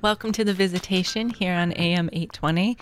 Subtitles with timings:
[0.00, 2.78] Welcome to the visitation here on AM 820.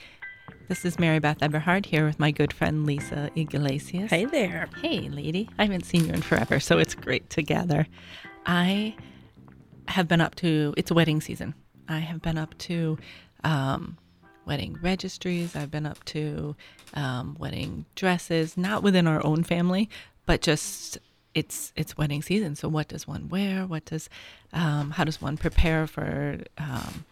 [0.69, 4.11] This is Mary Beth Eberhard here with my good friend Lisa Iglesias.
[4.11, 4.69] Hey there.
[4.83, 5.49] Hey, lady.
[5.59, 7.87] I haven't seen you in forever, so it's great to gather.
[8.45, 8.97] I
[9.89, 11.55] have been up to, it's wedding season.
[11.89, 12.99] I have been up to
[13.45, 13.97] um,
[14.45, 15.57] wedding registries.
[15.57, 16.55] I've been up to
[16.93, 19.89] um, wedding dresses, not within our own family,
[20.27, 20.99] but just
[21.37, 22.57] it's it's wedding season.
[22.57, 23.67] So what does one wear?
[23.67, 24.09] What does
[24.53, 27.05] um, how does one prepare for um,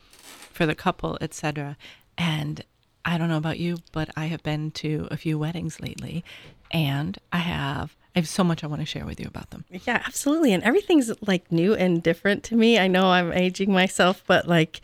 [0.50, 1.76] for the couple, etc.
[2.16, 2.64] And
[3.04, 6.24] I don't know about you, but I have been to a few weddings lately,
[6.70, 9.66] and I have I have so much I want to share with you about them.
[9.70, 10.54] Yeah, absolutely.
[10.54, 12.78] And everything's like new and different to me.
[12.78, 14.80] I know I'm aging myself, but like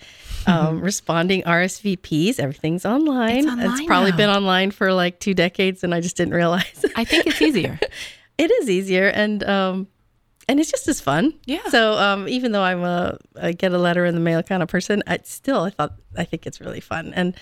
[0.47, 3.47] um, responding RSVPs, everything's online.
[3.47, 4.17] It's online probably now.
[4.19, 6.85] been online for like two decades, and I just didn't realize.
[6.95, 7.81] I think it's easier.
[8.41, 9.87] it is easier, and um,
[10.49, 11.35] and it's just as fun.
[11.45, 11.69] Yeah.
[11.69, 14.69] So um, even though I'm a, a get a letter in the mail kind of
[14.69, 17.13] person, I still I thought I think it's really fun.
[17.15, 17.37] And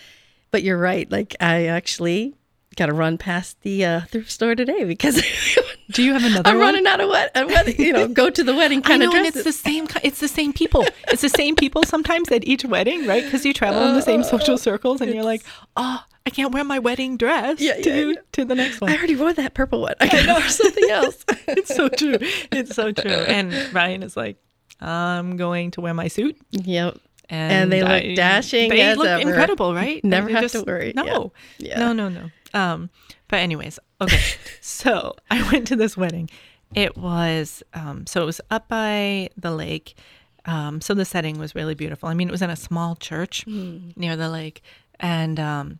[0.51, 1.09] but you're right.
[1.11, 2.35] Like I actually
[2.79, 5.23] got to run past the uh, thrift store today because
[5.91, 6.67] Do you have another I'm one?
[6.67, 9.15] running out of what, uh, you know, go to the wedding I kind know, of
[9.15, 9.47] and dresses.
[9.47, 9.89] it's the same.
[10.03, 10.85] It's the same people.
[11.09, 13.25] It's the same people sometimes at each wedding, right?
[13.25, 15.43] Because you travel in the same social circles, and you're like,
[15.79, 18.21] oh, I can't wear my wedding dress Yeah, to yeah, yeah.
[18.33, 18.91] to the next one.
[18.93, 19.95] I already wore that purple one.
[19.99, 21.25] I gotta wear something else.
[21.49, 22.19] it's so true.
[22.53, 23.11] It's so true.
[23.11, 24.37] And Ryan is like,
[24.83, 26.99] I'm going to wear my suit, yep.
[27.31, 29.23] and, And they look I- dashing They look ever.
[29.23, 30.05] incredible, right?
[30.05, 30.93] Never have to worry.
[30.95, 31.79] No, Yeah.
[31.79, 32.31] no, no, no.
[32.55, 32.91] Um,
[33.29, 34.21] but anyways, okay.
[34.61, 36.31] so I went to this wedding.
[36.75, 39.97] It was um, so it was up by the lake.
[40.45, 42.09] Um, so the setting was really beautiful.
[42.09, 43.91] I mean, it was in a small church Hmm.
[43.97, 44.63] near the lake,
[44.99, 45.79] and um,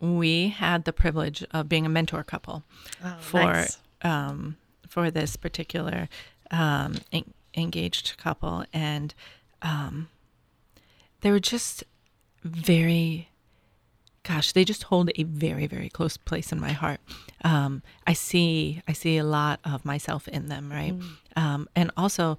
[0.00, 2.64] we had the privilege of being a mentor couple
[3.04, 3.78] Oh, for nice.
[4.02, 4.56] um,
[4.88, 6.08] for this particular
[6.50, 9.14] um, en- engaged couple, and
[9.62, 10.08] um,
[11.20, 11.84] they were just
[12.42, 13.28] very,
[14.24, 17.00] gosh, they just hold a very very close place in my heart.
[17.44, 20.94] Um, I see I see a lot of myself in them, right?
[21.36, 22.38] Um, and also.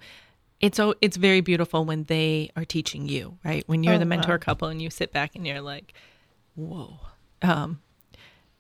[0.62, 3.66] It's so it's very beautiful when they are teaching you, right?
[3.68, 4.38] When you're Oh, the mentor wow.
[4.38, 5.94] couple and you sit back and you're like,
[6.56, 7.02] "Whoa,
[7.42, 7.82] um,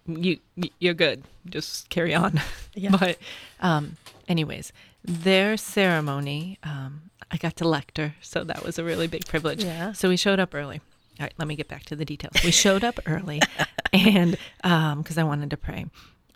[0.05, 0.39] you
[0.79, 1.23] you're good.
[1.49, 2.41] Just carry on.
[2.75, 2.89] Yeah.
[2.99, 3.17] but
[3.61, 3.95] um,
[4.27, 4.73] anyways,
[5.05, 9.63] their ceremony, um, I got to lector, so that was a really big privilege.
[9.63, 9.93] Yeah.
[9.93, 10.81] So we showed up early.
[11.19, 12.33] All right, let me get back to the details.
[12.43, 13.39] We showed up early,
[13.93, 15.85] and because I wanted to pray,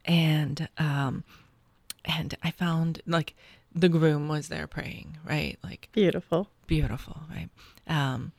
[0.05, 1.23] and um,
[2.05, 3.35] and I found like
[3.73, 5.57] the groom was there praying, right?
[5.63, 6.49] Like Beautiful.
[6.67, 7.49] beautiful, right?
[7.87, 8.31] Um,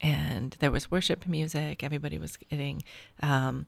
[0.00, 1.82] and there was worship music.
[1.82, 2.82] Everybody was getting
[3.22, 3.66] um,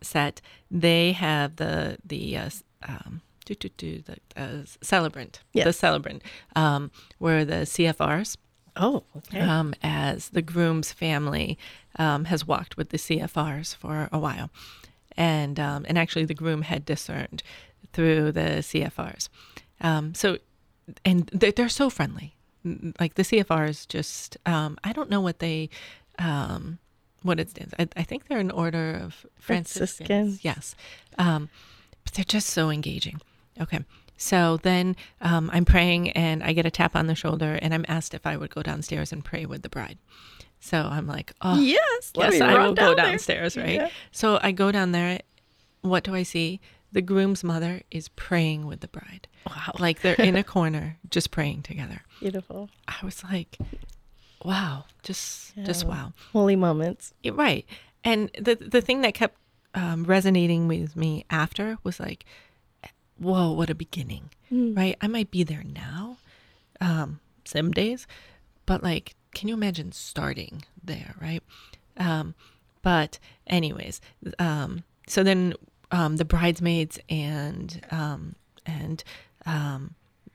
[0.00, 0.40] set.
[0.70, 2.50] They have the the uh,
[2.88, 6.22] um, do, do, do, the uh, celebrant, the celebrant,
[6.56, 8.36] um, were the CFRs.
[8.76, 9.40] Oh, okay.
[9.40, 11.58] Um, as the groom's family
[11.96, 14.50] um, has walked with the CFRs for a while,
[15.16, 17.42] and um, and actually the groom had discerned
[17.92, 19.28] through the CFRs.
[19.80, 20.38] Um, so,
[21.04, 22.34] and they're, they're so friendly.
[22.98, 25.68] Like the CFRs, just um, I don't know what they,
[26.18, 26.78] um,
[27.22, 27.74] what it stands.
[27.78, 30.08] I, I think they're an order of Franciscans.
[30.08, 30.44] Franciscans.
[30.44, 30.74] Yes,
[31.18, 31.50] um,
[32.04, 33.20] but they're just so engaging.
[33.60, 33.80] Okay.
[34.16, 37.84] So then um, I'm praying and I get a tap on the shoulder and I'm
[37.88, 39.98] asked if I would go downstairs and pray with the bride.
[40.60, 42.12] So I'm like, oh, yes.
[42.16, 43.06] yes, I will go down there.
[43.06, 43.74] downstairs, right?
[43.74, 43.88] Yeah.
[44.12, 45.20] So I go down there.
[45.82, 46.60] What do I see?
[46.92, 49.28] The groom's mother is praying with the bride.
[49.46, 49.72] Wow.
[49.78, 52.02] Like they're in a corner just praying together.
[52.20, 52.70] Beautiful.
[52.88, 53.58] I was like,
[54.42, 56.12] wow, just just wow.
[56.32, 57.12] Holy moments.
[57.22, 57.66] Yeah, Right.
[58.04, 59.36] And the the thing that kept
[59.74, 62.24] um, resonating with me after was like,
[63.18, 64.96] whoa, what a beginning, right?
[65.00, 66.18] I might be there now,
[66.80, 68.06] um, some days,
[68.66, 71.42] but like, can you imagine starting there, right?
[71.96, 72.34] Um,
[72.82, 74.00] but anyways,
[74.38, 75.54] um, so then
[75.90, 78.34] um, the bridesmaids and um,
[78.66, 79.02] and
[79.46, 79.94] um,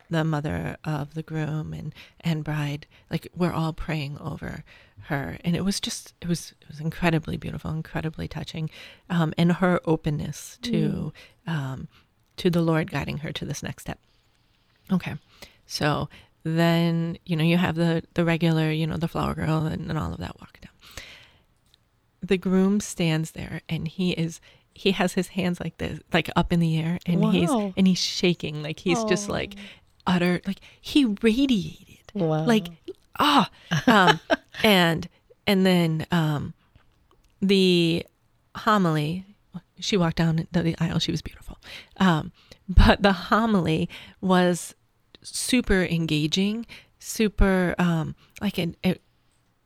[0.10, 4.64] the mother of the groom and and bride like we're all praying over
[5.04, 8.70] her and it was just it was it was incredibly beautiful incredibly touching
[9.10, 11.14] um, and her openness to
[11.48, 11.88] um,
[12.40, 14.00] to the lord guiding her to this next step.
[14.92, 15.16] Okay.
[15.66, 16.10] So
[16.44, 20.00] then you know you have the the regular you know the flower girl and, and
[20.00, 20.72] all of that walk down.
[22.22, 24.42] The groom stands there and he is
[24.74, 28.00] he has his hands like this like up in the air and he's and he's
[28.00, 28.64] shaking.
[28.64, 29.56] Like he's just like
[30.08, 31.86] utter like he radiated.
[32.16, 32.46] Wow.
[32.46, 32.68] like
[33.20, 33.50] ah
[33.86, 34.20] um
[34.64, 35.08] and
[35.46, 36.54] and then um
[37.42, 38.06] the
[38.56, 39.26] homily
[39.80, 41.58] she walked down the aisle she was beautiful
[41.98, 42.32] um
[42.68, 43.90] but the homily
[44.22, 44.76] was
[45.22, 46.66] super engaging
[47.00, 49.02] super um like an it,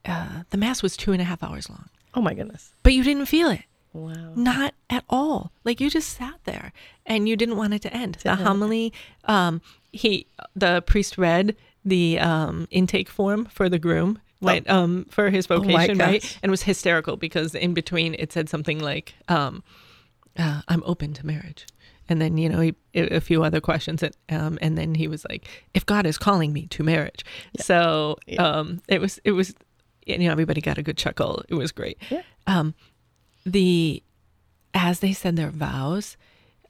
[0.06, 2.74] uh, the mass was two and a half hours long, Oh my goodness.
[2.84, 3.62] but you didn't feel it.
[3.94, 4.34] Wow.
[4.36, 5.54] Not at all.
[5.64, 6.74] Like you just sat there
[7.06, 8.18] and you didn't want it to end.
[8.22, 8.92] The homily,
[9.26, 9.62] um,
[9.94, 11.56] he, the priest read
[11.86, 14.20] the um, intake form for the groom.
[14.42, 16.38] Went, um, for his Oh vocation, right?
[16.44, 19.64] And was hysterical because in between it said something like, um,
[20.38, 21.66] uh, "I'm open to marriage,"
[22.10, 25.26] and then you know he, a few other questions, that, um, and then he was
[25.30, 27.24] like, "If God is calling me to marriage,"
[27.60, 28.42] so Yeah.
[28.44, 29.54] um, it was it was,
[30.06, 31.44] you know, everybody got a good chuckle.
[31.50, 31.98] It was great.
[32.10, 32.22] Yeah.
[32.48, 32.74] Um,
[33.46, 34.02] the
[34.74, 36.18] as they said their vows,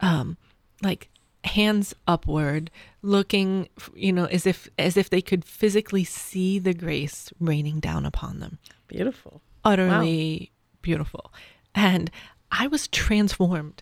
[0.02, 0.38] um,
[0.82, 1.10] like
[1.46, 2.72] hands upward,
[3.02, 8.06] looking, you know, as if as if they could physically see the grace raining down
[8.06, 8.60] upon them.
[8.88, 9.42] Beautiful.
[9.66, 10.52] Utterly
[10.82, 11.34] beautiful,
[11.74, 12.12] and
[12.54, 13.82] I was transformed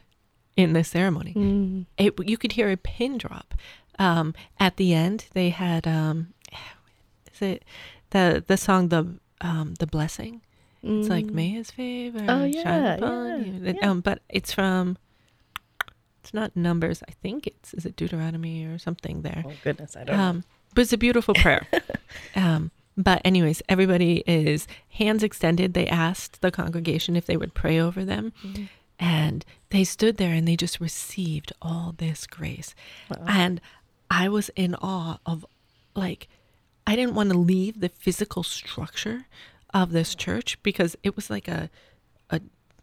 [0.56, 1.34] in this ceremony.
[1.34, 1.86] Mm.
[1.98, 3.54] It, you could hear a pin drop.
[4.00, 6.34] Um, at the end, they had um,
[7.34, 7.66] is it
[8.12, 10.42] the the song the um, the blessing.
[10.84, 12.30] It's like may His favor Mm.
[12.30, 13.78] Oh, shine yeah, upon yeah, you.
[13.80, 13.90] Yeah.
[13.90, 14.98] Um, but it's from.
[16.22, 17.04] It's not Numbers.
[17.08, 19.44] I think it's is it Deuteronomy or something there.
[19.46, 20.24] Oh goodness, I don't know.
[20.24, 21.68] Um, but it's a beautiful prayer.
[22.36, 25.74] um, but anyways, everybody is hands extended.
[25.74, 28.64] They asked the congregation if they would pray over them, Mm-hmm.
[29.00, 32.76] and they stood there and they just received all this grace.
[33.10, 33.26] Wow.
[33.28, 33.62] And
[34.10, 35.46] I was in awe of,
[35.96, 36.28] like,
[36.86, 39.26] I didn't want to leave the physical structure
[39.74, 41.70] of this church because it was like a,
[42.30, 42.42] a,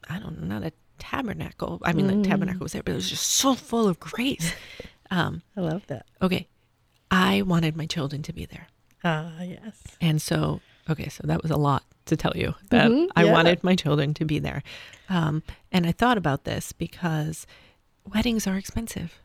[0.08, 1.80] I don't know, not a tabernacle.
[1.84, 2.22] I mean, Mm.
[2.22, 4.52] the tabernacle was there, but it was just so full of grace.
[5.10, 6.04] Um, I love that.
[6.20, 6.48] okay,
[7.10, 8.66] I wanted my children to be there.
[9.04, 9.82] Ah, yes.
[10.00, 10.60] And so,
[10.90, 14.14] okay, so that was a lot to tell you that Mhm, I wanted my children
[14.14, 14.62] to be there.
[15.08, 17.46] Um, and I thought about this because
[18.12, 19.20] weddings are expensive.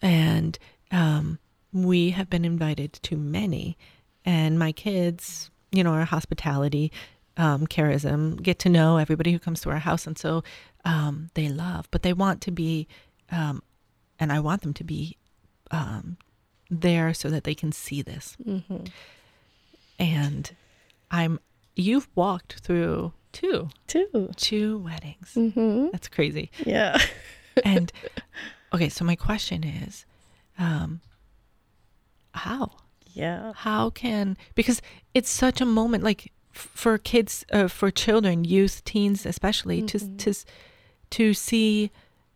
[0.00, 0.58] And
[0.90, 1.38] um,
[1.72, 3.76] we have been invited to many.
[4.24, 6.90] And my kids, you know, our hospitality,
[7.36, 10.06] um, charism, get to know everybody who comes to our house.
[10.06, 10.42] And so
[10.84, 12.88] um, they love, but they want to be,
[13.30, 13.62] um,
[14.18, 15.16] and I want them to be
[15.70, 16.16] um,
[16.80, 18.84] there so that they can see this Mm-hmm.
[19.98, 20.50] and
[21.10, 21.38] I'm
[21.76, 24.30] you've walked through two Two.
[24.36, 25.32] two weddings.
[25.36, 25.88] Mm-hmm.
[25.92, 26.50] That's crazy.
[26.64, 26.98] Yeah.
[27.64, 27.92] And
[28.72, 30.06] okay, so my question is
[30.58, 31.00] um
[32.34, 32.70] how?
[33.12, 33.52] yeah.
[33.54, 34.80] How can because
[35.12, 39.98] it's such a moment like f- for kids uh, for children, youth, teens especially to
[40.16, 40.32] to
[41.10, 41.90] to see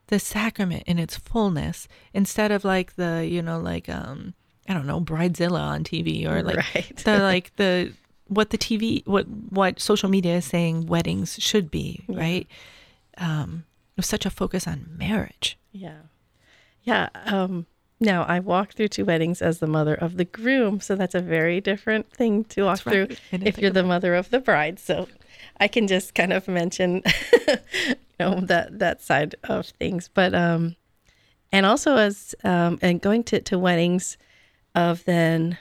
[0.08, 4.35] the sacrament in its fullness instead of like the, you know, like um
[4.69, 6.97] I don't know, bridezilla on TV or like right.
[7.05, 7.93] the like the
[8.29, 12.19] what the TV what what social media is saying weddings should be, Yeah.
[12.19, 12.47] right?
[13.19, 13.64] Um
[13.97, 15.58] with such a focus on marriage.
[15.73, 16.03] Yeah.
[16.82, 17.08] Yeah.
[17.25, 17.67] Um,
[17.99, 21.20] now, I walked through two weddings as the mother of the groom, so that's a
[21.20, 22.93] very different thing to walk right.
[22.93, 24.79] through if you're the mother of the bride.
[24.79, 25.08] So
[25.58, 27.03] I can just kind of mention,
[28.18, 30.08] you know, that that side of things.
[30.12, 30.76] But um,
[31.52, 34.16] and also as um, and going to to weddings
[34.74, 35.58] of then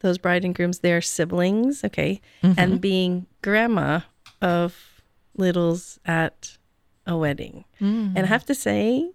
[0.00, 2.58] those bride and grooms, their siblings, okay, Mm-hmm.
[2.60, 4.00] and being grandma
[4.42, 5.02] of
[5.36, 6.58] littles at
[7.06, 7.64] a wedding.
[7.80, 8.12] Mm.
[8.16, 9.10] And I have to say,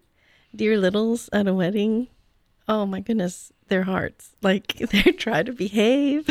[0.55, 2.07] dear littles at a wedding,
[2.67, 4.29] oh my goodness, their hearts.
[4.43, 6.27] Like they try to behave.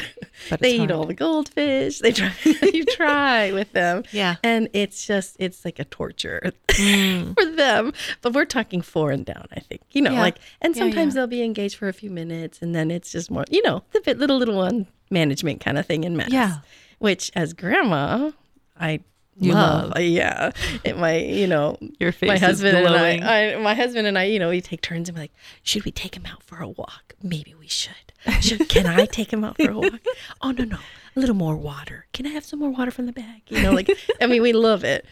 [0.49, 1.99] But they it's eat all the goldfish.
[1.99, 4.05] They try you try with them.
[4.13, 4.37] Yeah.
[4.45, 7.35] And it's just it's like a torture Mm.
[7.35, 7.93] for them.
[8.23, 9.83] But we're talking four and down, I think.
[9.91, 10.21] You know, Yeah.
[10.21, 11.21] like and Yeah, sometimes yeah.
[11.23, 14.01] they'll be engaged for a few minutes and then it's just more, you know, the
[14.01, 16.31] bit little little one management kind of thing in mass.
[16.31, 16.59] Yeah.
[17.01, 18.31] Which as grandma,
[18.79, 19.01] I
[19.41, 19.89] You love.
[19.91, 20.01] love.
[20.01, 20.53] Yeah.
[20.85, 23.25] It my you know Your face my husband and.
[23.25, 25.33] I, I, my husband and I, you know, we take turns and be like,
[25.63, 27.15] should we take him out for a walk?
[27.23, 27.95] Maybe we should.
[28.41, 29.93] should can I take him out for a walk?
[30.43, 30.79] Oh no, no,
[31.17, 32.07] a little more water.
[32.13, 33.43] Can I have some more water from the bag?
[33.49, 35.07] You know, like I mean, we love it.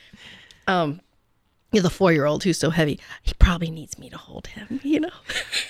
[0.67, 1.01] Um,
[1.71, 4.81] the four year old who's so heavy, he probably needs me to hold him.
[4.89, 5.11] You know,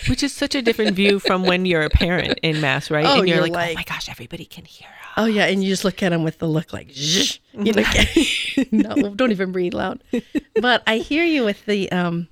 [0.09, 3.05] Which is such a different view from when you're a parent in mass, right?
[3.07, 4.88] Oh, and you're, you're like, like- oh my gosh, everybody can hear.
[5.19, 7.85] Oh yeah, and you just look at him with the look like, Zh, you know,
[8.73, 10.03] no, don't even breathe loud.
[10.61, 12.29] But I hear you with the um,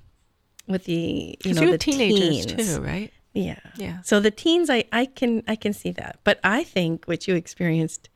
[0.67, 2.75] with the you know the teenagers teens.
[2.75, 3.11] too, right?
[3.33, 3.59] Yeah.
[3.77, 4.01] Yeah.
[4.03, 7.35] So the teens, I, I can I can see that, but I think what you
[7.35, 8.09] experienced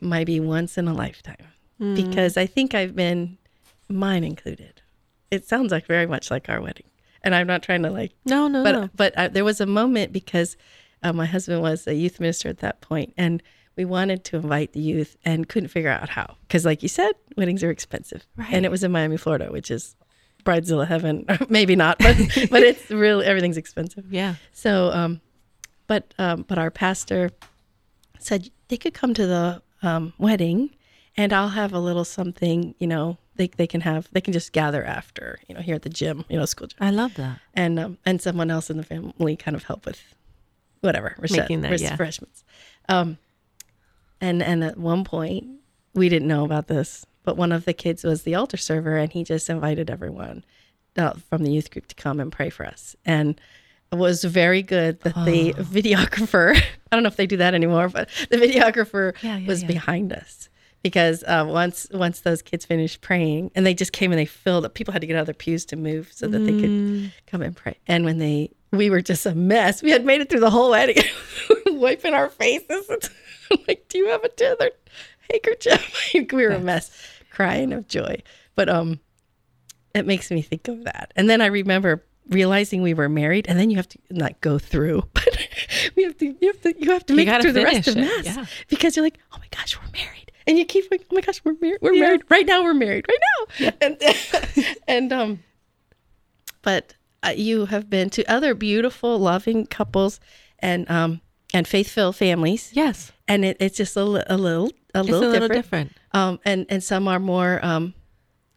[0.00, 1.46] might be once in a lifetime
[1.78, 1.94] Hmm.
[1.94, 3.38] because I think I've been
[3.88, 4.80] mine included.
[5.30, 6.86] It sounds like very much like our wedding,
[7.22, 8.90] and I'm not trying to like, No, no, but no.
[8.94, 10.56] but uh, there was a moment because
[11.02, 13.42] uh, my husband was a youth minister at that point, and
[13.76, 17.12] we wanted to invite the youth and couldn't figure out how because, like you said,
[17.36, 18.52] weddings are expensive, Right.
[18.52, 19.94] and it was in Miami, Florida, which is
[20.44, 21.24] bridezilla heaven.
[21.48, 22.16] Maybe not, but
[22.50, 24.04] but it's really everything's expensive.
[24.12, 24.34] Yeah.
[24.52, 25.20] So, um,
[25.86, 27.30] but um, but our pastor
[28.18, 30.70] said they could come to the um, wedding,
[31.16, 32.74] and I'll have a little something.
[32.78, 35.38] You know, they they can have they can just gather after.
[35.48, 36.24] You know, here at the gym.
[36.28, 37.38] You know, school gym, I love that.
[37.54, 40.00] and um, and someone else in the family kind of help with
[40.80, 41.92] whatever Making that, yeah.
[41.92, 42.42] refreshments.
[42.88, 43.18] Um,
[44.22, 45.46] and and at one point
[45.94, 49.12] we didn't know about this, but one of the kids was the altar server, and
[49.12, 50.44] he just invited everyone
[50.96, 53.38] uh, from the youth group to come and pray for us, and
[53.92, 55.62] it was very good that the Oh.
[55.62, 56.56] videographer
[56.90, 59.68] I don't know if they do that anymore, but the videographer Yeah, yeah, was yeah.
[59.68, 60.48] behind us.
[60.82, 64.64] Because uh, once once those kids finished praying, and they just came and they filled
[64.64, 66.60] up, people had to get out of their pews to move so that they Mm.
[66.60, 67.76] could come and pray.
[67.86, 69.80] And when they, we were just a mess.
[69.80, 71.04] We had made it through the whole wedding,
[71.66, 72.90] wiping our faces.
[73.50, 74.70] I'm like, do you have another
[75.30, 76.10] handkerchief?
[76.14, 76.90] Like, we were a mess,
[77.30, 78.22] crying of joy.
[78.54, 79.00] But um,
[79.94, 81.12] it makes me think of that.
[81.16, 84.58] And then I remember realizing we were married, and then you have to not go
[84.58, 85.48] through, but
[85.96, 87.88] we have to, you have to, you have to You make it through the rest
[87.88, 88.44] of it, mass yeah.
[88.68, 91.40] because you're like, oh my gosh, we're married, and you keep like, oh my gosh,
[91.44, 92.00] we're married, we're Yeah.
[92.02, 93.18] married right now, we're married right
[93.60, 95.42] now, and and um,
[96.62, 96.94] but
[97.24, 100.20] uh, you have been to other beautiful, loving couples,
[100.60, 101.20] and um,
[101.54, 103.12] and faith-filled families, Yes.
[103.28, 105.90] and it, it's just a, li- a little, a It's little, a little different.
[105.90, 105.92] different.
[106.12, 107.94] Um, and and some are more um,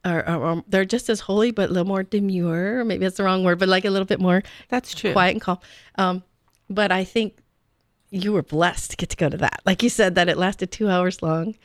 [0.04, 2.84] are, are, are they're just as holy, but a little more demure.
[2.86, 5.14] Maybe that's the wrong word, but like a little bit more That's true.
[5.14, 5.60] quiet and calm.
[5.96, 6.24] Um,
[6.70, 7.38] but I think
[8.12, 9.62] you were blessed to get to go to that.
[9.66, 11.56] Like you said, that it lasted two hours long.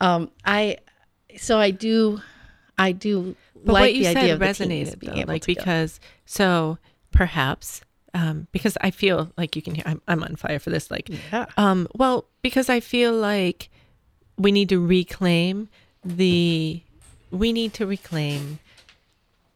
[0.00, 0.78] Um, I
[1.38, 2.20] so I do,
[2.78, 3.34] I do
[3.64, 5.54] But like what you the idea said of the teens resonated being though, like to
[5.54, 5.60] go.
[5.60, 6.78] because so
[7.12, 7.80] perhaps
[8.14, 10.90] um, because I feel like you can hear I'm, I'm on fire for this.
[10.90, 11.46] Like, Yeah.
[11.56, 13.68] um, well, because I feel like
[14.36, 15.68] we need to reclaim
[16.04, 16.82] the
[17.30, 18.58] we need to reclaim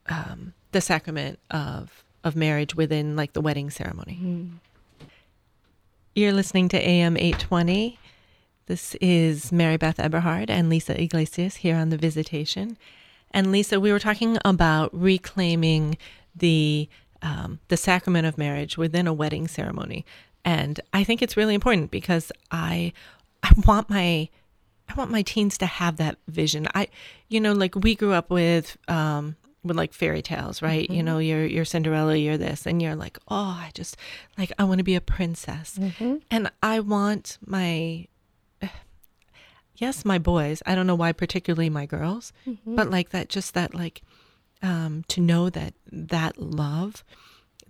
[0.09, 4.51] um, the sacrament of of marriage within like the wedding ceremony.
[6.15, 7.99] You're listening to AM 820.
[8.67, 12.77] This is Mary Beth Eberhard and Lisa Iglesias here on the Visitation.
[13.33, 15.99] And Lisa, we were talking about reclaiming
[16.37, 16.89] the
[17.25, 20.05] um, the sacrament of marriage within a wedding ceremony,
[20.45, 22.93] and I think it's really important because I
[23.43, 24.29] I want my
[24.89, 26.69] I want my teens to have that vision.
[26.75, 26.89] I,
[27.29, 30.89] you know, like we grew up with, um, with like fairy tales, right?
[30.91, 33.97] You know, you're you're Cinderella, you're this, and you're like, oh, I just
[34.37, 35.79] like I want to be a princess,
[36.31, 38.07] and I want my,
[39.77, 40.63] yes, my boys.
[40.67, 42.33] I don't know why, particularly my girls,
[42.67, 44.03] but like that, just that, like,
[44.63, 47.05] um, to know that that love,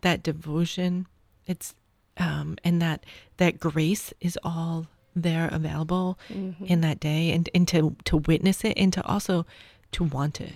[0.00, 1.06] that devotion,
[1.46, 1.74] it's,
[2.18, 3.04] um, and that
[3.38, 4.86] that grace is all
[5.16, 6.18] there available
[6.60, 9.46] in that day, and and to to witness it, and to also
[9.92, 10.52] to want it,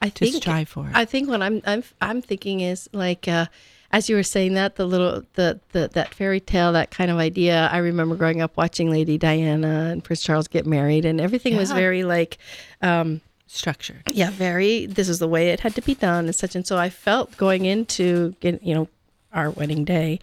[0.00, 0.92] I to think strive for it.
[0.94, 3.46] I think what I'm I'm I'm thinking is like uh,
[3.90, 7.18] as you were saying that the little the, the that fairy tale that kind of
[7.18, 7.68] idea.
[7.72, 11.72] I remember growing up watching Lady Diana and Prince Charles get married, and everything was
[11.72, 12.38] very like.
[12.82, 14.02] Um, Structured.
[14.12, 16.76] yeah very this is the way it had to be done and such and so
[16.76, 18.88] i felt going into you know
[19.32, 20.20] our wedding day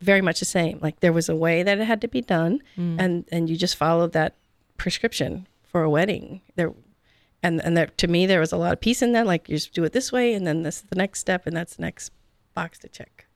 [0.00, 0.78] very much the same.
[0.82, 3.76] Like there was a way that it had to be done and and you just
[3.76, 4.34] followed that
[4.76, 6.42] prescription for a wedding.
[6.56, 6.74] There
[7.42, 9.56] and and there, to me there was a lot of peace in that like you
[9.56, 11.82] just do it this way and then this is the next step and that's the
[11.82, 12.12] next
[12.54, 13.26] box to check.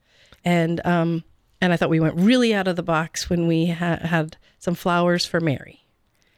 [0.45, 1.23] And um
[1.61, 4.75] and i thought we went really out of the box when we ha- had some
[4.75, 5.83] flowers for mary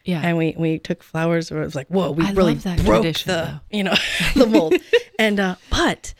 [0.06, 0.22] Yeah.
[0.24, 1.52] and we we took flowers.
[1.52, 3.60] Where it was like, whoa, we I really that broke the though.
[3.78, 3.94] you know
[4.36, 4.74] the mold.
[5.20, 6.14] and uh, but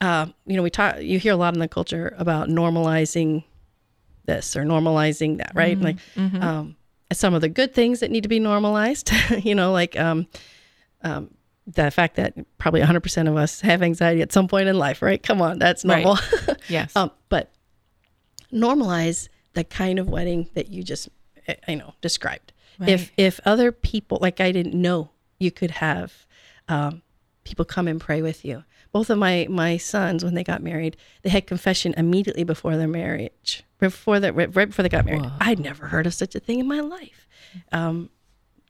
[0.00, 1.00] um, you know, we talk.
[1.00, 3.44] You hear a lot in the culture about normalizing
[4.26, 5.78] this or normalizing that, right?
[5.80, 6.76] Like um,
[7.12, 9.10] some of the good things that need to be normalized.
[9.42, 10.26] you know, like um,
[11.02, 11.30] um,
[11.66, 15.22] the fact that probably 100% of us have anxiety at some point in life, right?
[15.22, 16.02] Come on, that's Right.
[16.04, 16.22] normal.
[16.68, 16.94] yes.
[16.96, 17.50] Um, but
[18.52, 21.08] normalize the kind of wedding that you just,
[21.66, 22.52] you know, described.
[22.86, 23.10] If Right.
[23.16, 26.26] if other people, like I didn't know, you could have
[26.68, 27.02] um,
[27.44, 28.64] people come and pray with you.
[28.92, 32.88] Both of my my sons, when they got married, they had confession immediately before their
[32.88, 35.22] marriage, before that, right, right before they got married.
[35.22, 35.32] Whoa.
[35.40, 37.26] I'd never heard of such a thing in my life.
[37.72, 38.10] Um,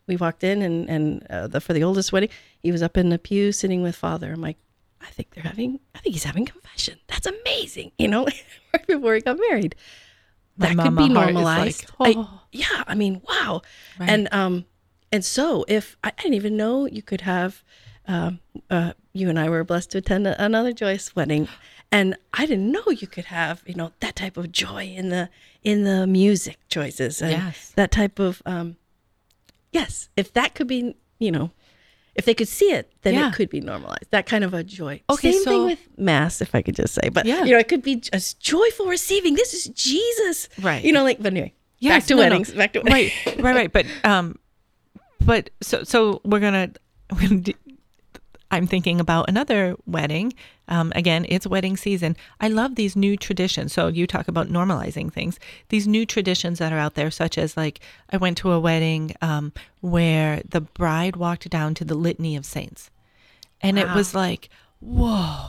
[0.07, 3.11] we walked in and and uh, the, for the oldest wedding, he was up in
[3.11, 4.33] the pew sitting with father.
[4.33, 4.57] I'm like,
[5.01, 6.99] I think they're having, I think he's having confession.
[7.09, 8.27] That's amazing, you know,
[8.73, 9.77] right before he got married.
[10.59, 11.87] That could be mama heart is normalized.
[11.99, 12.41] like, I- oh.
[12.53, 13.63] yeah, I mean, wow.
[13.99, 14.11] Right.
[14.11, 14.65] And um,
[15.13, 17.63] and so if I, I didn't even know you could have,
[18.07, 21.49] um, uh, you and I were blessed to attend a, another joyous wedding,
[21.93, 25.29] and I didn't know you could have, you know, that type of joy in the
[25.63, 27.73] in the music choices and Yes.
[27.77, 28.77] that type of um,
[29.73, 30.09] yes.
[30.17, 31.51] If that could be, you know.
[32.19, 33.29] If they could see it, then Yeah.
[33.29, 34.11] it could be normalized.
[34.11, 35.01] That kind of a joy.
[35.09, 37.09] Okay, Same so- thing with mass, if I could just say.
[37.09, 37.45] But Yeah.
[37.45, 39.35] you know, it could be just joyful receiving.
[39.37, 40.85] This is Jesus, Right.
[40.85, 41.19] You know, like.
[41.23, 42.23] But anyway, Yes, back to no, no.
[42.29, 42.51] weddings.
[42.53, 43.13] Back to weddings.
[43.27, 43.73] right, right, right.
[43.73, 44.37] But um,
[45.25, 46.71] but so so we're gonna.
[47.13, 47.53] We're gonna do,
[48.51, 50.33] I'm thinking about another wedding.
[50.69, 52.17] Um, again, it's wedding season.
[52.41, 53.73] I love these new traditions.
[53.73, 55.39] So you talk about normalizing things.
[55.69, 59.15] These new traditions that are out there, such as like I went to a wedding
[59.21, 62.91] um, where the bride walked down to the litany of saints,
[63.61, 63.85] and wow.
[63.85, 64.49] it was like,
[64.81, 65.49] whoa,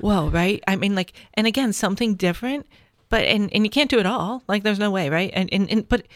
[0.00, 0.62] whoa, right?
[0.66, 2.66] I mean, like, and again, something different,
[3.08, 4.42] but and and you can't do it all.
[4.48, 5.30] Like, there's no way, right?
[5.34, 6.06] And and, and but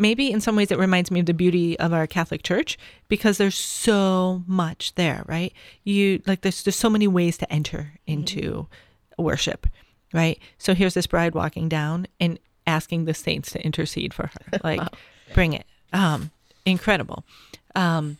[0.00, 2.78] maybe in some ways it reminds me of the beauty of our Catholic Church
[3.08, 5.52] because there's so much there, right?
[5.84, 9.22] You like there's there's so many ways to enter into mm-hmm.
[9.22, 9.66] worship,
[10.12, 10.38] right?
[10.58, 14.60] So here's this bride walking down and asking the saints to intercede for her.
[14.64, 14.88] Like, wow.
[15.34, 15.66] bring it.
[15.92, 16.30] Um,
[16.64, 17.24] incredible.
[17.74, 18.18] Um,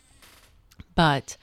[0.95, 1.37] but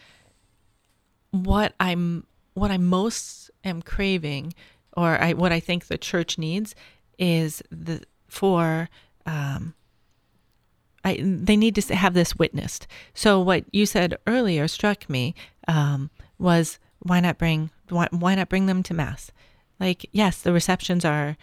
[1.31, 4.55] what I'm what I most am craving,
[4.97, 6.75] or I, what I think the church needs,
[7.19, 8.89] is the for
[9.27, 9.75] um,
[11.09, 12.87] I, they need to have this witnessed.
[13.15, 15.35] So what you said earlier struck me
[15.67, 19.31] um, was why not bring why, why not bring them to mass?
[19.81, 21.37] Like yes, the receptions are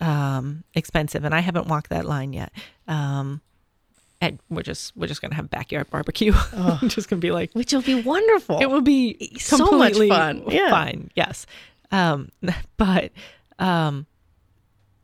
[0.00, 2.52] um, expensive, and I haven't walked that line yet.
[2.86, 3.40] Um,
[4.20, 6.32] and we're just we're just gonna have backyard barbecue.
[6.52, 8.60] Oh, just gonna be like, which will be wonderful.
[8.60, 10.44] It will be so much fun.
[10.48, 10.70] Yeah.
[10.70, 11.10] Fine.
[11.14, 11.46] Yes.
[11.90, 12.30] Um,
[12.76, 13.12] but
[13.58, 14.06] um,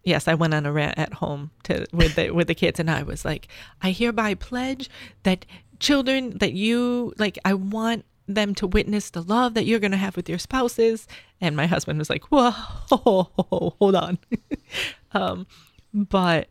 [0.05, 2.91] yes, I went on a rant at home to with the with the kids, and
[2.91, 3.49] I was like,
[3.83, 4.89] I hereby pledge
[5.23, 5.47] that
[5.81, 9.97] children that you like, I want them to witness the love that you're going to
[9.97, 11.07] have with your spouses.
[11.41, 12.51] And my husband was like, whoa,
[12.91, 14.19] hold on.
[15.13, 15.47] um,
[15.93, 16.49] but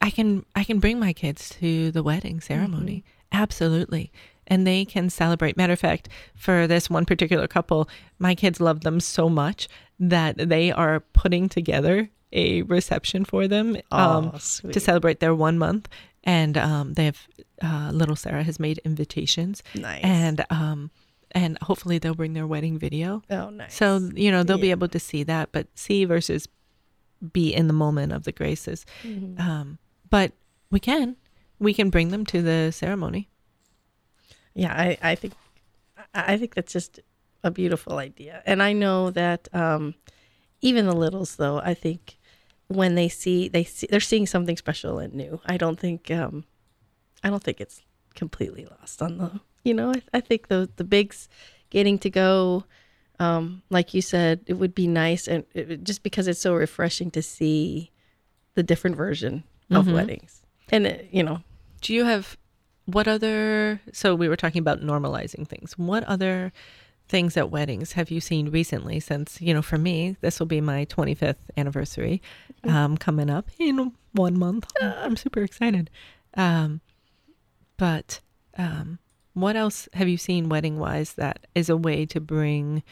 [0.00, 3.04] I can I can bring my kids to the wedding ceremony.
[3.32, 3.42] Mm-hmm.
[3.42, 4.12] Absolutely.
[4.46, 5.56] And they can celebrate.
[5.56, 7.88] Matter of fact, for this one particular couple,
[8.20, 9.68] my kids love them so much
[9.98, 15.58] that they are putting together a reception for them um, oh, to celebrate their one
[15.58, 15.88] month.
[16.24, 17.26] And um, they have
[17.62, 19.62] uh, little Sarah has made invitations.
[19.74, 20.00] Nice.
[20.02, 20.90] And um,
[21.32, 23.22] and hopefully they'll bring their wedding video.
[23.30, 23.74] Oh, nice.
[23.74, 24.62] So you know they'll yeah.
[24.62, 26.48] be able to see that, but see versus
[27.32, 28.84] be in the moment of the graces.
[29.02, 29.40] Mm-hmm.
[29.40, 29.78] Um,
[30.10, 30.32] but
[30.70, 31.16] we can,
[31.58, 33.28] we can bring them to the ceremony.
[34.54, 35.34] Yeah, I, I think,
[36.14, 37.00] I think that's just
[37.42, 39.94] a beautiful idea, and I know that um,
[40.60, 42.18] even the littles, though, I think
[42.68, 45.40] when they see they see they're seeing something special and new.
[45.46, 46.44] I don't think um,
[47.22, 47.82] I don't think it's
[48.14, 49.40] completely lost on them.
[49.62, 51.28] you know I, I think the the bigs
[51.70, 52.64] getting to go
[53.18, 57.10] um, like you said it would be nice and it, just because it's so refreshing
[57.12, 57.90] to see
[58.54, 59.94] the different version of mm-hmm.
[59.94, 61.42] weddings and it, you know
[61.80, 62.36] do you have
[62.86, 66.52] what other so we were talking about normalizing things what other
[67.08, 70.60] things at weddings have you seen recently since you know for me this will be
[70.60, 72.20] my 25th anniversary
[72.64, 72.74] mm-hmm.
[72.74, 74.70] um, coming up in one month.
[74.80, 75.90] I'm super excited.
[76.34, 76.80] Um,
[77.76, 78.20] but
[78.56, 78.98] um,
[79.34, 82.82] what else have you seen wedding wise that is a way to bring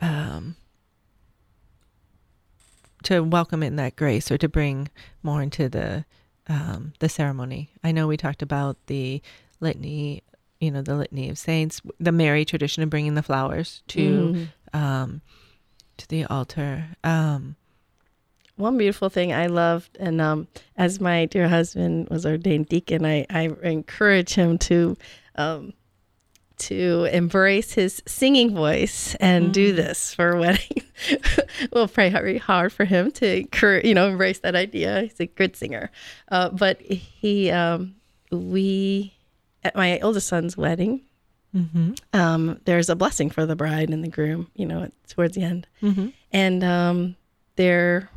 [0.00, 0.56] um,
[3.04, 4.88] to welcome in that grace or to bring
[5.22, 6.04] more into the
[6.48, 7.70] um, the ceremony?
[7.84, 9.20] I know we talked about the
[9.60, 10.22] litany
[10.60, 14.78] you know, the litany of saints, the Mary tradition of bringing the flowers to mm.
[14.78, 15.20] um,
[15.96, 16.86] to the altar.
[17.04, 17.56] Um,
[18.56, 23.26] one beautiful thing I loved, and um, as my dear husband was ordained deacon, I,
[23.28, 24.96] I encourage him to
[25.34, 25.74] um,
[26.58, 29.52] to embrace his singing voice and mm.
[29.52, 30.82] do this for a wedding.
[31.72, 35.02] we'll pray very hard for him to encourage, you know, embrace that idea.
[35.02, 35.90] He's a good singer,
[36.30, 37.96] uh, but he, um,
[38.30, 39.15] we
[39.66, 41.02] at my oldest son's wedding,
[41.54, 41.94] mm-hmm.
[42.12, 45.66] um, there's a blessing for the bride and the groom, you know, towards the end.
[45.82, 46.08] Mm-hmm.
[46.32, 47.16] And um,
[47.56, 48.08] their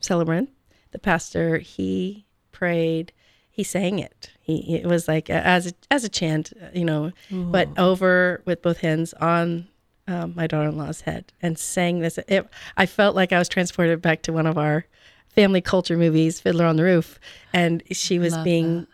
[0.00, 0.50] celebrant,
[0.90, 3.12] the pastor, he prayed,
[3.50, 4.30] he sang it.
[4.40, 7.44] He it was like a, as a, as a chant, you know, Ooh.
[7.44, 9.68] but over with both hands on
[10.08, 12.18] um, my daughter-in-law's head and sang this.
[12.26, 14.86] It, I felt like I was transported back to one of our
[15.28, 17.20] family culture movies, Fiddler on the Roof,
[17.52, 18.88] and she was Love being that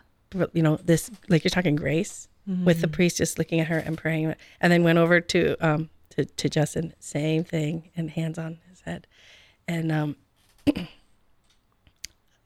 [0.53, 2.65] you know, this like you're talking grace mm-hmm.
[2.65, 2.95] with the mm-hmm.
[2.95, 6.49] priest just looking at her and praying, and then went over to um to to
[6.49, 9.07] Justin, same thing, and hands on his head,
[9.67, 10.15] and um.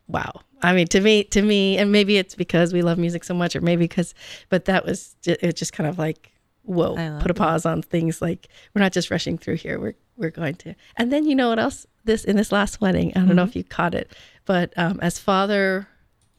[0.07, 3.33] wow i mean to me to me and maybe it's because we love music so
[3.33, 4.13] much or maybe because
[4.49, 8.47] but that was it just kind of like whoa put a pause on things like
[8.73, 11.59] we're not just rushing through here we're we're going to and then you know what
[11.59, 13.37] else this in this last wedding i don't mm-hmm.
[13.37, 14.11] know if you caught it
[14.45, 15.87] but um, as father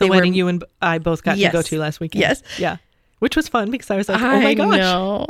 [0.03, 2.21] the wedding were, you and I both got yes, to go to last weekend.
[2.21, 2.43] Yes.
[2.59, 2.77] Yeah.
[3.19, 4.79] Which was fun because I was like, oh my gosh.
[4.79, 5.27] Know.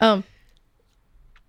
[0.00, 0.24] Um,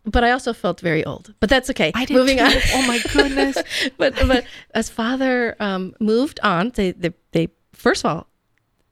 [0.05, 1.33] but I also felt very old.
[1.39, 1.91] But that's okay.
[1.93, 2.43] I did Moving too.
[2.43, 2.51] on.
[2.73, 3.57] oh my goodness.
[3.97, 8.27] but but as father um, moved on, they, they they first of all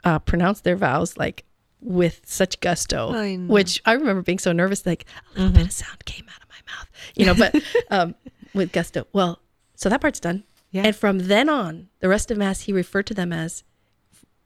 [0.03, 1.45] uh, pronounced their vows like
[1.81, 3.53] with such gusto, I know.
[3.53, 6.49] which I remember being so nervous, like a little bit of sound came out of
[6.49, 7.55] my mouth, you know, but
[7.91, 8.15] um,
[8.53, 9.05] with gusto.
[9.13, 9.39] Well,
[9.75, 10.43] so that part's done.
[10.75, 10.83] Yeah.
[10.87, 13.63] And from then on, the rest of Mass, he referred to them as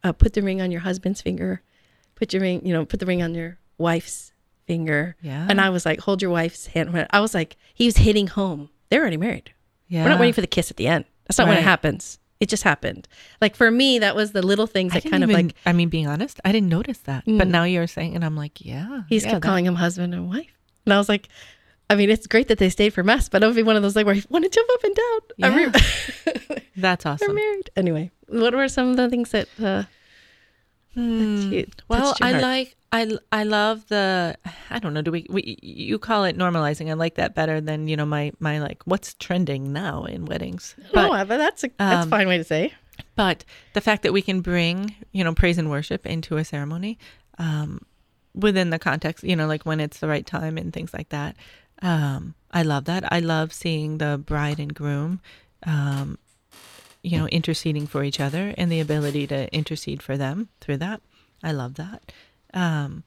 [0.03, 1.61] uh, put the ring on your husband's finger,
[2.15, 4.31] put your ring, you know, put the ring on your wife's
[4.67, 5.15] finger.
[5.21, 5.47] Yeah.
[5.49, 7.07] And I was like, hold your wife's hand.
[7.11, 8.69] I was like, he was hitting home.
[8.89, 9.53] They're already married.
[9.87, 10.03] yeah.
[10.03, 11.05] We're not waiting for the kiss at the end.
[11.27, 12.19] That's not when it happens.
[12.39, 13.07] It just happened.
[13.41, 16.07] Like for me, that was the little things that kind of like I mean, being
[16.07, 17.23] honest, I didn't notice that.
[17.25, 17.51] But Mm.
[17.51, 19.01] now you're saying, and I'm like, yeah.
[19.09, 20.53] he's yeah, kept that- calling him husband and wife.
[20.85, 21.27] And I was like,
[21.89, 23.82] I mean, it's great that they stayed for mass, but it would be one of
[23.82, 25.19] those like where I want to jump up and down.
[25.43, 27.28] I'm re- That's awesome.
[27.28, 27.69] They're married.
[27.75, 29.84] Anyway, what were some of the things that uh,
[30.93, 31.52] Hmm.
[31.54, 32.41] you- Well, I heart?
[32.43, 34.36] like I I love the
[34.71, 35.04] I don't know.
[35.04, 36.89] Do we, we you call it normalizing?
[36.89, 40.75] I like that better than you know my my like what's trending now in weddings.
[40.93, 42.73] But, But but that's a that's a um, fine way to say.
[43.15, 46.97] but the fact that we can bring you know praise and worship into a ceremony
[47.38, 47.82] um,
[48.34, 51.36] within the context, you know, like when it's the right time and things like that.
[51.81, 53.11] Um, I love that.
[53.11, 55.21] I love seeing the bride and groom.
[55.63, 56.17] Um,
[57.01, 61.01] you know, interceding for each other and the ability to intercede for them through that.
[61.41, 62.11] I love that.
[62.53, 63.03] Um,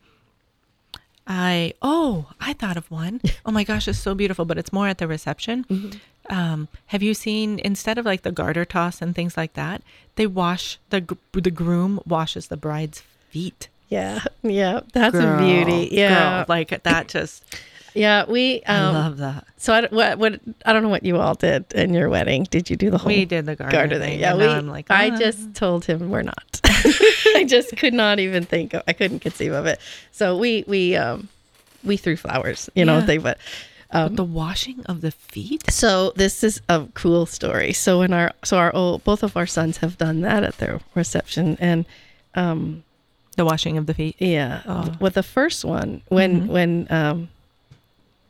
[1.26, 3.20] I oh, I thought of one.
[3.44, 5.64] Oh my gosh, it's so beautiful, but it's more at the reception.
[5.64, 5.98] Mm-hmm.
[6.32, 9.82] Um, have you seen instead of like the garter toss and things like that,
[10.14, 13.68] they wash the the groom washes the bride's feet.
[13.88, 15.88] Yeah, yeah, that's Girl, a beauty.
[15.92, 17.08] Yeah, girl, like that.
[17.08, 17.44] Just
[17.94, 18.24] yeah.
[18.28, 19.46] We I um, love that.
[19.57, 22.44] so I, what what I don't know what you all did in your wedding.
[22.50, 24.20] Did you do the whole We did the garter, garter thing.
[24.20, 24.44] Yeah, we.
[24.44, 25.18] I'm like, I ah.
[25.18, 26.61] just told him we're not.
[26.64, 28.74] I just could not even think.
[28.74, 29.78] Of, I couldn't conceive of it.
[30.11, 31.28] So we we um
[31.85, 33.07] we threw flowers, you know, Yeah.
[33.07, 33.38] thing, but.
[33.94, 35.70] Um, the washing of the feet.
[35.70, 37.74] So this is a cool story.
[37.74, 40.81] So when our so our old, both of our sons have done that at their
[40.94, 41.85] reception, and
[42.35, 42.85] um,
[43.37, 44.16] The washing of the feet.
[44.18, 44.94] yeah, Oh.
[44.98, 46.46] with the first one when Mhm.
[46.46, 47.28] when um,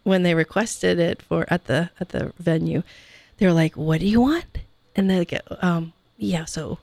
[0.05, 2.83] when they requested it for at the at the venue,
[3.39, 4.59] they were like, "What do you want?"
[4.95, 6.79] And they get um, yeah, so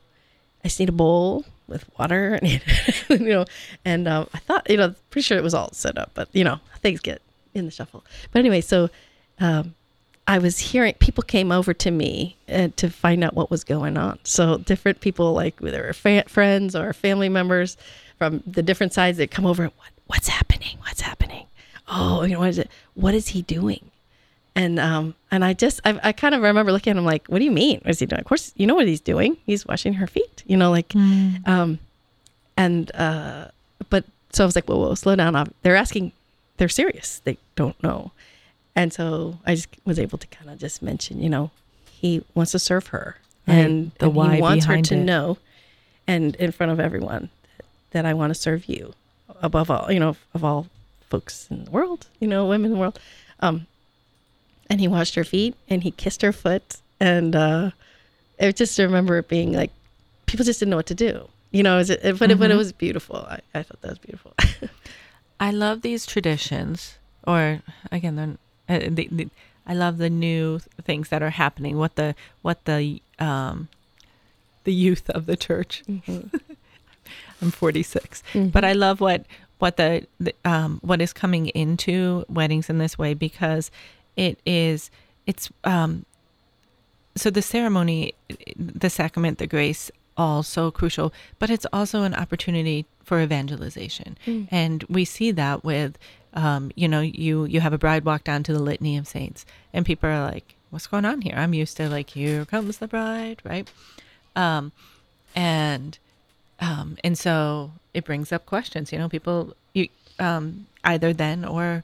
[0.64, 2.62] I just need a bowl with water, and
[3.10, 3.46] you know,
[3.86, 6.44] and um, I thought you know, pretty sure it was all set up, but you
[6.44, 7.22] know, things get
[7.54, 8.04] in the shuffle.
[8.32, 8.90] But anyway, so
[9.40, 9.76] um,
[10.28, 13.98] I was hearing people came over to me uh, to find out what was going
[13.98, 14.20] on.
[14.24, 17.78] So different people, like whether were fa- friends or family members
[18.18, 19.64] from the different sides, that come over.
[19.64, 20.78] What what's happening?
[20.82, 21.48] What's happening?
[21.90, 22.70] Oh, you know what is it?
[22.94, 23.90] What is he doing?
[24.56, 27.40] And um and I just I, I kind of remember looking at him like, what
[27.40, 27.80] do you mean?
[27.82, 28.20] What is he doing?
[28.20, 29.38] Of course, you know what he's doing.
[29.46, 30.44] He's washing her feet.
[30.48, 31.80] You know, like um,
[32.58, 33.48] and uh,
[33.90, 35.36] but so I was like, whoa, whoa, slow down.
[35.36, 36.12] Um, They're asking,
[36.58, 37.22] they're serious.
[37.24, 38.12] They don't know,
[38.76, 41.52] and so I just was able to kind of just mention, you know,
[41.90, 43.56] he wants to serve her, Right.
[43.56, 45.04] and The and why he wants her to it.
[45.04, 45.38] know,
[46.08, 47.30] and in front of everyone,
[47.92, 48.94] that I want to serve you
[49.42, 50.68] above all, you know, of all
[51.10, 53.00] folks in the world, you know, women in the world.
[53.40, 53.68] Um,
[54.70, 57.72] and he washed her feet and he kissed her foot, and uh,
[58.40, 59.72] I just remember it being like
[60.28, 61.28] people just didn't know what to do.
[61.52, 62.58] You know, is it, but it, but it Mhm.
[62.58, 63.16] was beautiful.
[63.18, 64.34] I, I thought that was beautiful.
[65.40, 68.16] I love these traditions, or again,
[68.68, 69.30] they're, uh, the, the,
[69.66, 71.78] I love the new things that are happening.
[71.78, 73.70] What the what the um,
[74.66, 75.84] the youth of the church.
[77.42, 79.26] I'm 46, but I love what
[79.60, 83.72] what the, the um, what is coming into weddings in this way because
[84.16, 84.90] it is
[85.28, 86.06] it's um,
[87.16, 88.14] so the ceremony,
[88.56, 94.18] the sacrament, the grace, all so crucial, but it's also an opportunity for evangelization,
[94.52, 95.98] and we see that with,
[96.34, 99.46] um, you know, you you have a bride walk down to the litany of saints,
[99.74, 102.88] and people are like, "What's going on here?" I'm used to like, "Here comes the
[102.88, 103.70] bride," right?
[104.36, 104.72] Um,
[105.36, 105.98] and
[106.60, 108.92] um, and so it brings up questions.
[108.92, 111.84] You know, people you um, either then or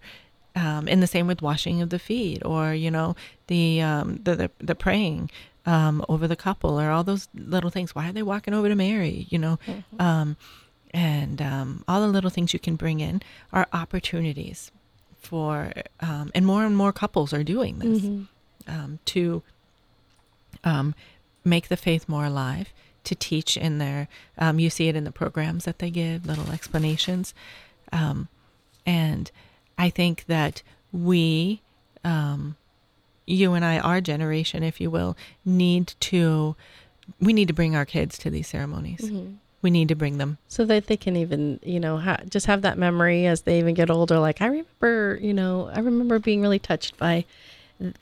[0.55, 3.15] um, and the same with washing of the feet or you know
[3.47, 5.29] the um, the, the the praying
[5.65, 7.93] um, over the couple or all those little things.
[7.95, 9.27] Why are they walking over to Mary?
[9.29, 9.59] You know,
[9.99, 10.37] um,
[10.91, 14.71] and um, all the little things you can bring in are opportunities
[15.17, 18.03] for um, and more and more couples are doing this
[18.67, 19.41] um, to
[20.63, 20.93] um,
[21.43, 22.71] make the faith more alive,
[23.05, 26.51] to teach in their, um, you see it in the programs that they give, little
[26.51, 27.33] explanations.
[27.91, 28.27] Um,
[28.85, 29.31] and
[29.77, 31.61] I think that we,
[32.03, 32.55] um,
[33.25, 36.55] you and I, our generation, if you will, need to,
[37.19, 39.11] we need to bring our kids to these ceremonies.
[39.61, 40.37] We need to bring them.
[40.47, 43.73] so that they can even, you know, ha- just have that memory as they even
[43.73, 44.19] get older.
[44.19, 47.25] Like I remember, you know, I remember being really touched by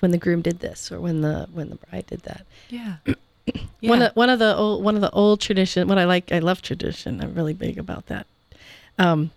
[0.02, 2.46] when the groom did this or when the when the bride did that.
[2.70, 2.98] Yeah.
[3.89, 5.88] One of one of the old one of the old tradition.
[5.88, 7.22] What I like, I love tradition.
[7.22, 8.26] I'm really big about that.
[8.98, 9.32] Um,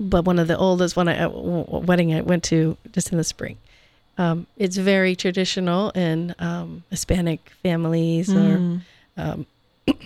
[0.00, 3.24] but one of the oldest one I, uh, wedding I went to just in the
[3.24, 3.58] spring.
[4.18, 8.80] Um, it's very traditional in um, Hispanic families Mm.
[9.16, 9.46] or um,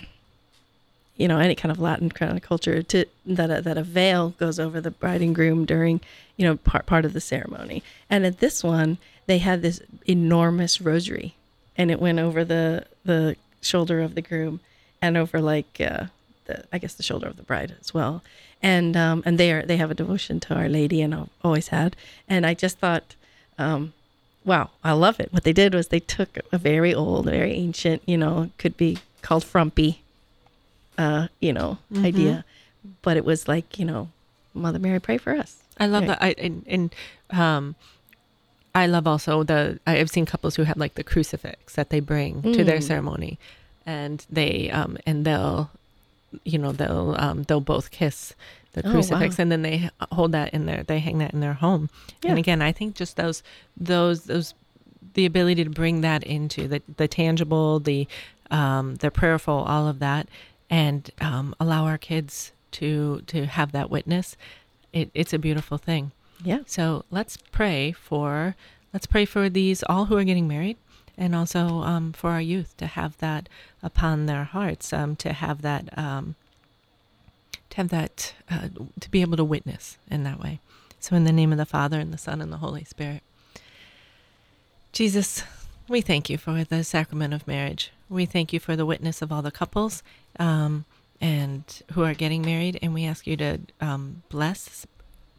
[1.17, 4.29] you know any kind of Latin kind of culture to that a, that a veil
[4.39, 6.01] goes over the bride and groom during
[6.37, 7.83] you know part part of the ceremony.
[8.09, 11.35] And at this one, they had this enormous rosary,
[11.79, 14.59] and it went over the the shoulder of the groom
[15.01, 16.05] and over like uh,
[16.45, 18.21] the I guess the shoulder of the bride as well.
[18.61, 21.69] And um, and they are they have a devotion to Our Lady and I've always
[21.69, 21.95] had.
[22.27, 23.15] And I just thought.
[23.57, 23.91] Um,
[24.45, 25.33] wow, I love it.
[25.33, 28.97] What they did was they took a very old, very ancient, you know, could be
[29.21, 29.91] called frumpy,
[30.97, 32.05] uh, you know, Mm-hmm.
[32.05, 32.45] idea,
[33.01, 34.07] but it was like, you know,
[34.53, 35.57] Mother Mary, pray for us.
[35.77, 36.19] I love Right.
[36.19, 36.23] that.
[36.23, 36.95] I and, and
[37.31, 37.75] um,
[38.75, 39.79] I love also the.
[39.87, 42.83] I've seen couples who have like the crucifix that they bring to their Mm.
[42.83, 43.39] ceremony,
[43.85, 45.71] and they um and they'll,
[46.43, 48.33] you know, they'll um they'll both kiss
[48.73, 49.41] the Oh, crucifix, wow.
[49.41, 50.83] and then they hold that in their.
[50.83, 51.89] They hang that in their home.
[52.21, 52.29] Yeah.
[52.31, 53.41] And again, I think just those
[53.75, 54.53] those those
[55.15, 58.07] the ability to bring that into the the tangible, the
[58.51, 60.27] um the prayerful, all of that,
[60.69, 64.37] and um, allow our kids to to have that witness.
[64.93, 66.11] It, it's a beautiful thing.
[66.43, 66.59] Yeah.
[66.65, 68.55] So let's pray for
[68.93, 70.77] let's pray for these all who are getting married,
[71.17, 73.49] and also um, for our youth to have that
[73.83, 76.35] upon their hearts, um, to have that um,
[77.69, 80.59] to have that uh, to be able to witness in that way.
[80.99, 83.21] So in the name of the Father and the Son and the Holy Spirit,
[84.91, 85.43] Jesus,
[85.87, 87.91] we thank you for the sacrament of marriage.
[88.09, 90.03] We thank you for the witness of all the couples
[90.39, 90.85] um,
[91.21, 94.85] and who are getting married, and we ask you to um, bless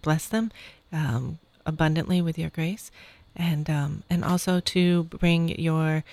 [0.02, 0.50] bless them
[0.92, 2.90] um, abundantly with your grace,
[3.37, 6.05] and um, and also to bring your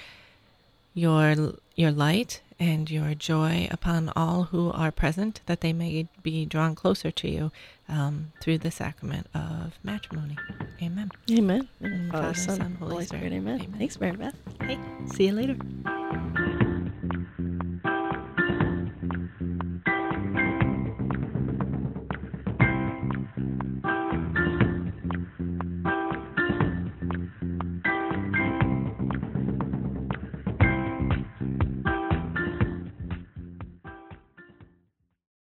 [0.94, 1.36] your
[1.76, 6.74] your light and your joy upon all who are present, that they may be drawn
[6.74, 7.52] closer to you
[7.88, 10.38] um, through the sacrament of matrimony.
[10.82, 11.12] Amen.
[11.32, 11.68] Amen.
[11.80, 13.22] Father, Father, Son, Son, Holy Holy Spirit.
[13.22, 13.34] Spirit.
[13.34, 13.62] Amen.
[13.62, 13.76] Amen.
[13.78, 14.36] Thanks, Mary Beth.
[14.62, 14.80] Hey,
[15.14, 15.58] see you later.